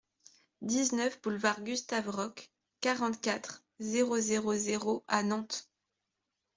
[0.63, 5.69] dix-neuf boulevard Gustave Roch, quarante-quatre, zéro zéro zéro à Nantes